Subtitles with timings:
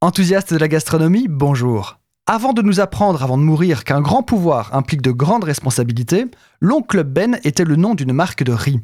[0.00, 1.98] Enthousiaste de la gastronomie, bonjour.
[2.28, 6.26] Avant de nous apprendre avant de mourir qu'un grand pouvoir implique de grandes responsabilités,
[6.60, 8.80] l'oncle Ben était le nom d'une marque de riz.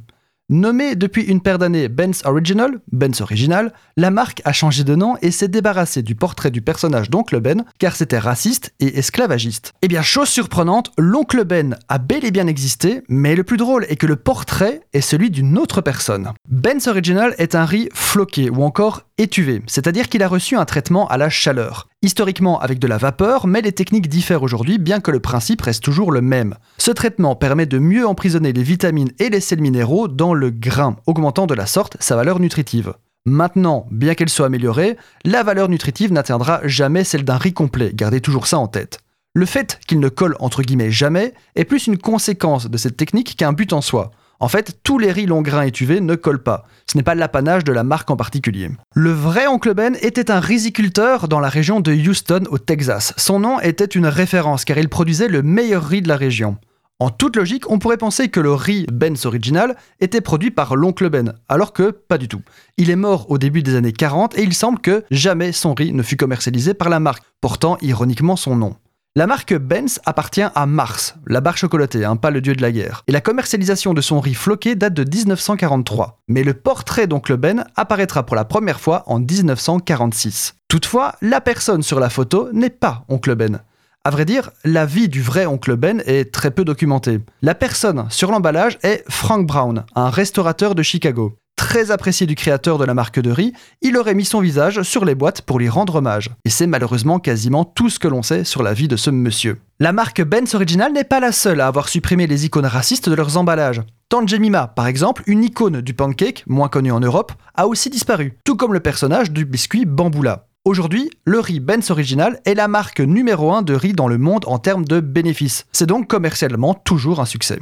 [0.50, 5.48] Nommée depuis une paire d'années Ben's Original, la marque a changé de nom et s'est
[5.48, 9.72] débarrassée du portrait du personnage d'Oncle Ben car c'était raciste et esclavagiste.
[9.80, 13.86] Eh bien, chose surprenante, l'Oncle Ben a bel et bien existé, mais le plus drôle
[13.88, 16.32] est que le portrait est celui d'une autre personne.
[16.50, 21.08] Ben's Original est un riz floqué ou encore étuvé, c'est-à-dire qu'il a reçu un traitement
[21.08, 21.88] à la chaleur.
[22.04, 25.82] Historiquement avec de la vapeur, mais les techniques diffèrent aujourd'hui bien que le principe reste
[25.82, 26.56] toujours le même.
[26.76, 30.96] Ce traitement permet de mieux emprisonner les vitamines et les sels minéraux dans le grain,
[31.06, 32.92] augmentant de la sorte sa valeur nutritive.
[33.24, 38.20] Maintenant, bien qu'elle soit améliorée, la valeur nutritive n'atteindra jamais celle d'un riz complet, gardez
[38.20, 38.98] toujours ça en tête.
[39.32, 43.34] Le fait qu'il ne colle entre guillemets jamais est plus une conséquence de cette technique
[43.34, 44.10] qu'un but en soi.
[44.44, 46.66] En fait, tous les riz long grain étuvés ne collent pas.
[46.84, 48.70] Ce n'est pas l'apanage de la marque en particulier.
[48.94, 53.14] Le vrai oncle Ben était un riziculteur dans la région de Houston au Texas.
[53.16, 56.58] Son nom était une référence car il produisait le meilleur riz de la région.
[56.98, 61.08] En toute logique, on pourrait penser que le riz Ben's Original était produit par l'oncle
[61.08, 62.42] Ben, alors que pas du tout.
[62.76, 65.94] Il est mort au début des années 40 et il semble que jamais son riz
[65.94, 68.76] ne fut commercialisé par la marque, portant ironiquement son nom.
[69.16, 72.72] La marque Benz appartient à Mars, la barre chocolatée, hein, pas le dieu de la
[72.72, 73.04] guerre.
[73.06, 76.18] Et la commercialisation de son riz floqué date de 1943.
[76.26, 80.56] Mais le portrait d'Oncle Ben apparaîtra pour la première fois en 1946.
[80.66, 83.60] Toutefois, la personne sur la photo n'est pas Oncle Ben.
[84.02, 87.20] À vrai dire, la vie du vrai oncle Ben est très peu documentée.
[87.40, 91.38] La personne sur l'emballage est Frank Brown, un restaurateur de Chicago
[91.74, 95.04] très apprécié du créateur de la marque de riz, il aurait mis son visage sur
[95.04, 96.30] les boîtes pour lui rendre hommage.
[96.44, 99.58] Et c'est malheureusement quasiment tout ce que l'on sait sur la vie de ce monsieur.
[99.80, 103.14] La marque Ben's Original n'est pas la seule à avoir supprimé les icônes racistes de
[103.16, 103.82] leurs emballages.
[104.08, 108.54] Tangemima, par exemple, une icône du pancake, moins connue en Europe, a aussi disparu, tout
[108.54, 110.46] comme le personnage du biscuit Bamboula.
[110.64, 114.44] Aujourd'hui, le riz Ben's Original est la marque numéro 1 de riz dans le monde
[114.46, 115.66] en termes de bénéfices.
[115.72, 117.58] C'est donc commercialement toujours un succès.